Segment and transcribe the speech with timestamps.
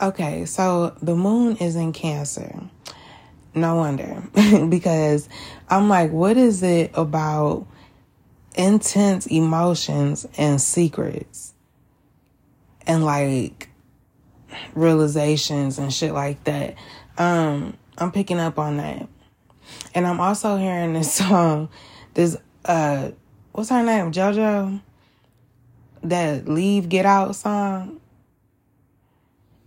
[0.00, 2.54] Okay, so the moon is in Cancer.
[3.54, 4.22] No wonder.
[4.68, 5.26] because
[5.70, 7.66] I'm like, what is it about
[8.54, 11.54] intense emotions and secrets
[12.86, 13.70] and like
[14.74, 16.74] realizations and shit like that?
[17.16, 19.08] Um, I'm picking up on that.
[19.94, 21.70] And I'm also hearing this song,
[22.12, 22.36] this
[22.66, 23.12] uh
[23.52, 24.12] what's her name?
[24.12, 24.82] JoJo?
[26.02, 28.00] That Leave Get Out song.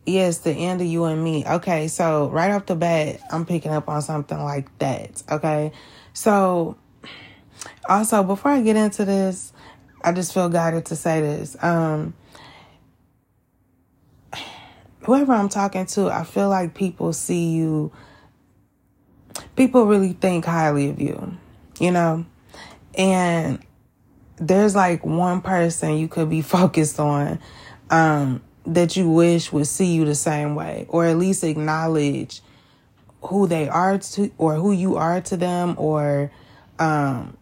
[0.09, 1.45] Yes, the end of you and me.
[1.45, 5.21] Okay, so right off the bat, I'm picking up on something like that.
[5.29, 5.71] Okay.
[6.13, 6.77] So
[7.87, 9.53] also before I get into this,
[10.03, 11.61] I just feel guided to say this.
[11.61, 12.13] Um
[15.03, 17.91] whoever I'm talking to, I feel like people see you
[19.55, 21.37] people really think highly of you,
[21.79, 22.25] you know?
[22.95, 23.59] And
[24.37, 27.39] there's like one person you could be focused on
[27.89, 28.41] um,
[28.73, 32.41] that you wish would see you the same way, or at least acknowledge
[33.21, 36.31] who they are to, or who you are to them, or
[36.79, 37.35] um,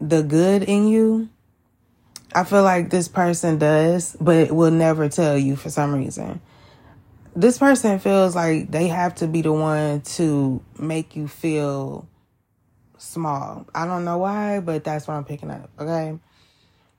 [0.00, 1.28] the good in you.
[2.34, 6.40] I feel like this person does, but will never tell you for some reason
[7.38, 12.08] this person feels like they have to be the one to make you feel
[12.96, 13.64] small.
[13.72, 16.18] I don't know why, but that's what I'm picking up, okay?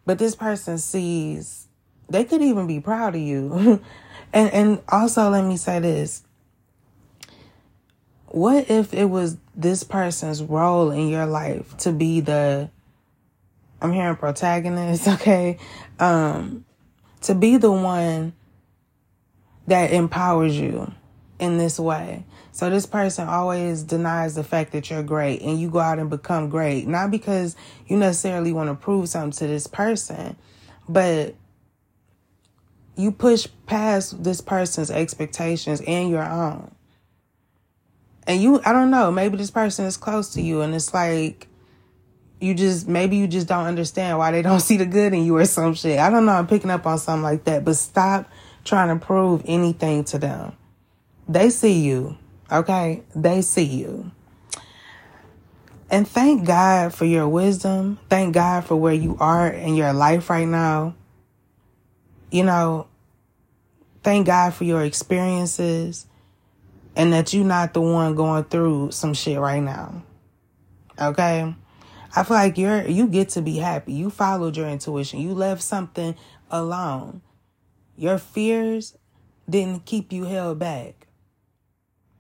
[0.05, 1.67] But this person sees
[2.09, 3.81] they could even be proud of you.
[4.33, 6.23] and and also let me say this.
[8.27, 12.69] What if it was this person's role in your life to be the
[13.81, 15.57] I'm hearing protagonist, okay?
[15.99, 16.66] Um
[17.21, 18.33] to be the one
[19.67, 20.91] that empowers you
[21.39, 22.25] in this way.
[22.51, 26.09] So this person always denies the fact that you're great and you go out and
[26.09, 26.88] become great.
[26.88, 27.55] Not because
[27.88, 30.35] you necessarily want to prove something to this person,
[30.88, 31.35] but
[33.00, 36.69] you push past this person's expectations and your own.
[38.28, 41.47] And you, I don't know, maybe this person is close to you and it's like,
[42.41, 45.38] you just, maybe you just don't understand why they don't see the good in you
[45.38, 45.97] or some shit.
[45.97, 48.29] I don't know, I'm picking up on something like that, but stop
[48.66, 50.57] trying to prove anything to them.
[51.29, 52.18] They see you,
[52.52, 53.03] okay?
[53.16, 54.12] They see you.
[55.90, 57.97] And thank God for your wisdom.
[58.09, 60.96] Thank God for where you are in your life right now.
[62.29, 62.88] You know,
[64.03, 66.05] thank God for your experiences
[66.95, 70.03] and that you're not the one going through some shit right now.
[70.99, 71.55] Okay?
[72.15, 73.93] I feel like you're you get to be happy.
[73.93, 75.19] You followed your intuition.
[75.19, 76.15] You left something
[76.49, 77.21] alone.
[77.95, 78.97] Your fears
[79.49, 81.07] didn't keep you held back.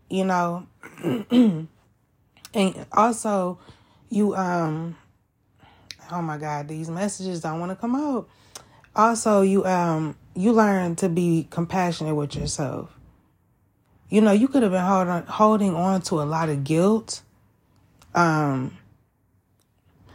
[0.09, 0.67] You know?
[1.03, 1.67] and
[2.91, 3.59] also
[4.09, 4.95] you um
[6.11, 8.29] oh my god, these messages don't want to come out.
[8.95, 12.97] Also, you um you learn to be compassionate with yourself.
[14.07, 17.21] You know, you could have been holding holding on to a lot of guilt.
[18.15, 18.77] Um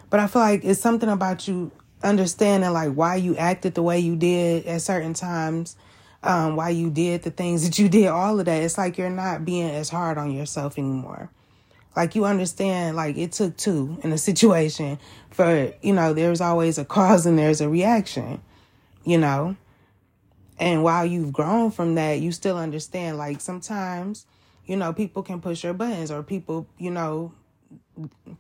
[0.08, 1.70] but I feel like it's something about you
[2.02, 5.76] understanding like why you acted the way you did at certain times,
[6.22, 8.62] um, why you did the things that you did, all of that.
[8.62, 11.28] It's like you're not being as hard on yourself anymore.
[11.94, 14.98] Like you understand, like it took two in a situation
[15.30, 18.40] for, you know, there's always a cause and there's a reaction,
[19.04, 19.56] you know?
[20.58, 24.26] And while you've grown from that, you still understand, like sometimes,
[24.66, 27.32] you know, people can push your buttons or people, you know,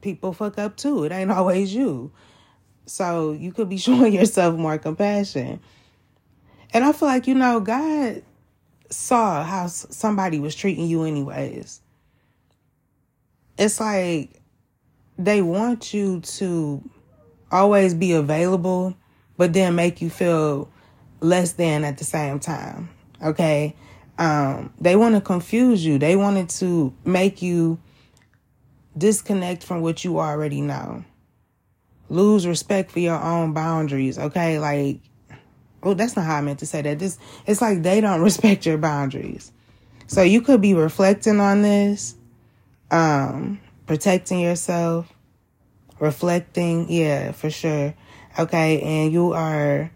[0.00, 1.04] people fuck up too.
[1.04, 2.12] It ain't always you.
[2.86, 5.60] So you could be showing yourself more compassion.
[6.72, 8.22] And I feel like, you know, God
[8.90, 11.80] saw how somebody was treating you, anyways.
[13.56, 14.40] It's like
[15.16, 16.82] they want you to
[17.50, 18.96] always be available,
[19.36, 20.68] but then make you feel
[21.20, 22.90] less than at the same time.
[23.22, 23.74] Okay.
[24.18, 25.98] Um, they want to confuse you.
[25.98, 27.80] They wanted to make you
[28.96, 31.04] disconnect from what you already know
[32.08, 34.18] lose respect for your own boundaries.
[34.18, 35.00] Okay, like,
[35.82, 36.98] oh, that's not how I meant to say that.
[36.98, 39.52] This it's like they don't respect your boundaries.
[40.06, 42.14] So you could be reflecting on this,
[42.90, 45.10] um, protecting yourself,
[45.98, 47.94] reflecting, yeah, for sure.
[48.38, 49.90] Okay, and you are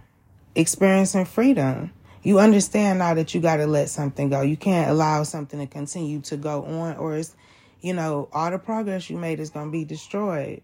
[0.58, 1.92] experiencing freedom.
[2.22, 4.42] You understand now that you got to let something go.
[4.42, 7.34] You can't allow something to continue to go on, or it's,
[7.80, 10.62] you know, all the progress you made is going to be destroyed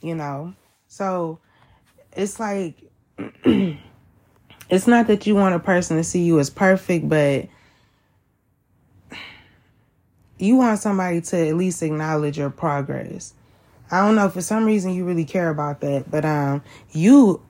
[0.00, 0.54] you know?
[0.86, 1.38] So
[2.16, 2.74] it's like,
[3.44, 7.48] it's not that you want a person to see you as perfect, but
[10.38, 13.34] you want somebody to at least acknowledge your progress.
[13.90, 16.62] I don't know for some reason you really care about that, but um,
[16.92, 17.42] you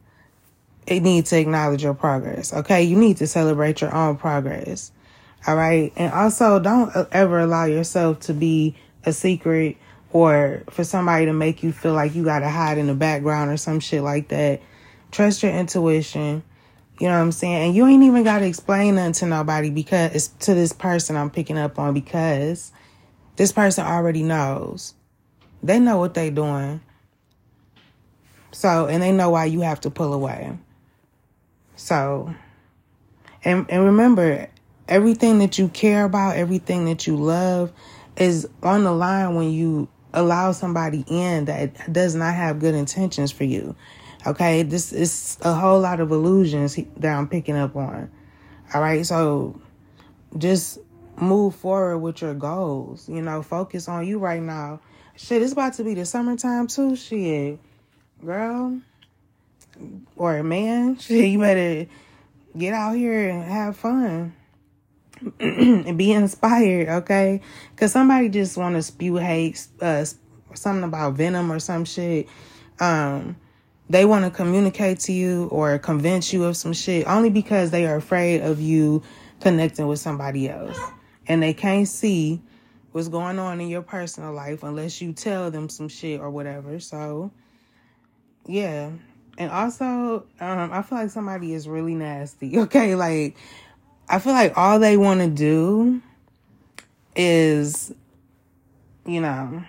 [0.88, 2.52] need to acknowledge your progress.
[2.52, 4.92] Okay, you need to celebrate your own progress.
[5.46, 5.92] All right.
[5.96, 9.76] And also don't ever allow yourself to be a secret
[10.12, 13.50] or for somebody to make you feel like you got to hide in the background
[13.50, 14.60] or some shit like that.
[15.10, 16.42] Trust your intuition.
[16.98, 17.68] You know what I'm saying?
[17.68, 21.16] And you ain't even got to explain nothing to nobody because it's to this person
[21.16, 22.72] I'm picking up on because
[23.36, 24.94] this person already knows.
[25.62, 26.80] They know what they doing.
[28.50, 30.58] So, and they know why you have to pull away.
[31.78, 32.34] So,
[33.44, 34.48] and and remember,
[34.88, 37.72] everything that you care about, everything that you love
[38.16, 43.30] is on the line when you allow somebody in that does not have good intentions
[43.30, 43.76] for you.
[44.26, 48.10] Okay, this is a whole lot of illusions that I'm picking up on.
[48.74, 49.60] All right, so
[50.36, 50.80] just
[51.16, 53.08] move forward with your goals.
[53.08, 54.80] You know, focus on you right now.
[55.14, 56.96] Shit, it's about to be the summertime too.
[56.96, 57.60] Shit,
[58.24, 58.80] girl,
[60.16, 61.86] or a man, shit, you better
[62.56, 64.34] get out here and have fun
[65.40, 67.40] and be inspired, okay?
[67.70, 70.04] Because somebody just want to spew hate, uh,
[70.54, 72.28] something about venom or some shit.
[72.80, 73.36] Um,
[73.90, 77.86] they want to communicate to you or convince you of some shit only because they
[77.86, 79.02] are afraid of you
[79.40, 80.78] connecting with somebody else.
[81.26, 82.42] And they can't see
[82.92, 86.80] what's going on in your personal life unless you tell them some shit or whatever.
[86.80, 87.30] So,
[88.46, 88.90] yeah.
[89.38, 92.58] And also, um, I feel like somebody is really nasty.
[92.68, 92.96] Okay.
[92.96, 93.36] Like,
[94.08, 96.02] I feel like all they want to do
[97.14, 97.94] is,
[99.06, 99.62] you know,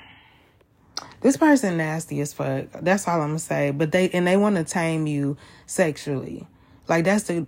[1.22, 2.66] this person nasty as fuck.
[2.82, 3.72] That's all I'm gonna say.
[3.72, 6.48] But they and they want to tame you sexually.
[6.88, 7.46] Like that's the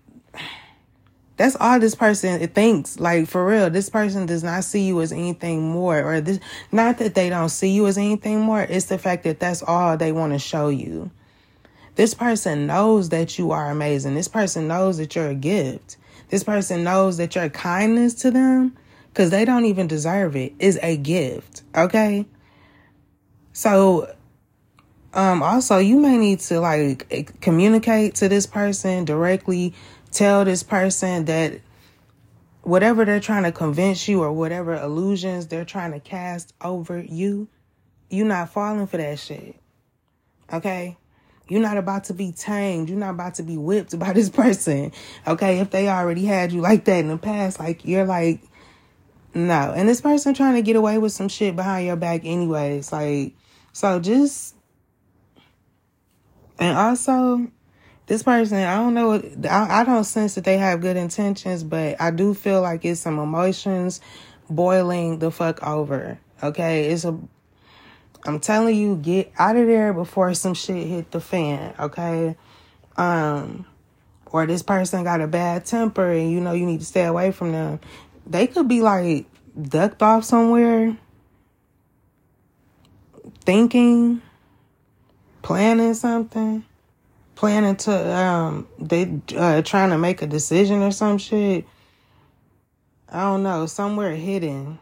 [1.37, 2.99] that's all this person thinks.
[2.99, 6.39] Like for real, this person does not see you as anything more, or this
[6.71, 8.61] not that they don't see you as anything more.
[8.61, 11.09] It's the fact that that's all they want to show you.
[11.95, 14.15] This person knows that you are amazing.
[14.15, 15.97] This person knows that you're a gift.
[16.29, 18.77] This person knows that your kindness to them,
[19.09, 21.63] because they don't even deserve it, is a gift.
[21.75, 22.25] Okay.
[23.51, 24.15] So,
[25.13, 29.73] um, also you may need to like communicate to this person directly,
[30.11, 31.59] tell this person that
[32.61, 37.49] whatever they're trying to convince you or whatever illusions they're trying to cast over you,
[38.09, 39.55] you're not falling for that shit.
[40.53, 40.97] Okay?
[41.51, 42.87] You're not about to be tamed.
[42.87, 44.93] You're not about to be whipped by this person.
[45.27, 45.59] Okay.
[45.59, 48.41] If they already had you like that in the past, like you're like,
[49.33, 49.73] no.
[49.75, 52.93] And this person trying to get away with some shit behind your back anyways.
[52.93, 53.33] Like,
[53.73, 54.55] so just,
[56.57, 57.51] and also,
[58.07, 61.99] this person, I don't know, I, I don't sense that they have good intentions, but
[61.99, 63.99] I do feel like it's some emotions
[64.49, 66.17] boiling the fuck over.
[66.41, 66.85] Okay.
[66.85, 67.19] It's a,
[68.25, 72.35] I'm telling you, get out of there before some shit hit the fan, okay?
[72.97, 73.65] Um,
[74.27, 77.31] or this person got a bad temper and you know you need to stay away
[77.31, 77.79] from them.
[78.25, 79.25] They could be like
[79.59, 80.95] ducked off somewhere,
[83.43, 84.21] thinking,
[85.41, 86.63] planning something,
[87.35, 91.65] planning to um they uh trying to make a decision or some shit.
[93.09, 94.79] I don't know, somewhere hidden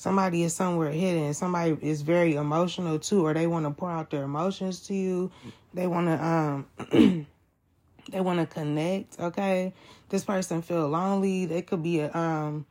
[0.00, 1.34] somebody is somewhere hidden.
[1.34, 5.30] Somebody is very emotional too or they want to pour out their emotions to you.
[5.74, 6.66] They want to um
[8.10, 9.74] they want to connect okay?
[10.08, 11.44] This person feel lonely.
[11.44, 12.64] They could be a um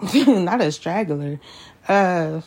[0.16, 1.38] not a straggler.
[1.86, 2.40] Uh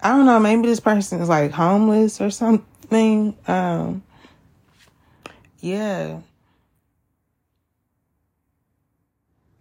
[0.00, 0.38] i don't know.
[0.38, 3.36] Maybe this person is like homeless or something.
[3.48, 4.04] Um
[5.58, 6.20] yeah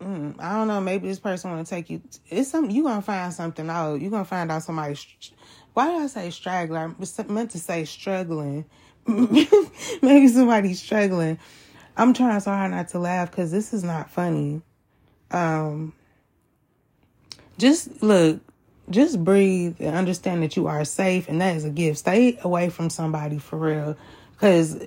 [0.04, 0.82] Mm, I don't know.
[0.82, 2.02] Maybe this person want to take you.
[2.30, 2.70] It's some.
[2.70, 4.02] You gonna find something out.
[4.02, 4.98] You gonna find out somebody.
[5.74, 6.94] Why did I say straggler?
[7.00, 8.66] I meant to say struggling.
[9.08, 11.40] Maybe somebody's struggling.
[11.96, 14.62] I'm trying so hard not to laugh because this is not funny.
[15.32, 15.94] Um,
[17.58, 18.42] just look,
[18.90, 22.00] just breathe and understand that you are safe, and that is a gift.
[22.00, 23.96] Stay away from somebody for real,
[24.34, 24.84] because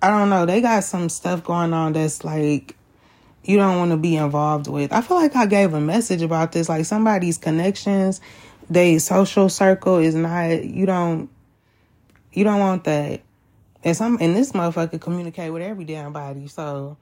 [0.00, 0.46] I don't know.
[0.46, 2.76] They got some stuff going on that's like
[3.44, 4.92] you don't want to be involved with.
[4.92, 6.68] I feel like I gave a message about this.
[6.68, 8.20] Like somebody's connections,
[8.70, 11.28] they social circle is not you don't
[12.32, 13.20] you don't want that.
[13.84, 16.48] And some and this motherfucker communicate with every damn body.
[16.48, 16.96] So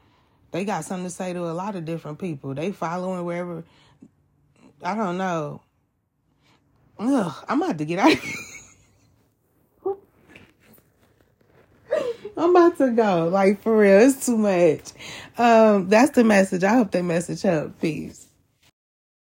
[0.51, 2.55] they got something to say to a lot of different people.
[2.55, 3.65] They following wherever
[4.83, 5.63] I don't know.
[6.99, 8.17] Ugh, I'm about to get out
[12.37, 13.29] I'm about to go.
[13.29, 14.93] Like for real, it's too much.
[15.39, 16.65] Um, that's the message.
[16.65, 17.81] I hope that message helped.
[17.81, 18.29] Peace.